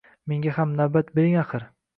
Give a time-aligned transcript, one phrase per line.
[0.31, 1.71] Menga ham navbat bering axir!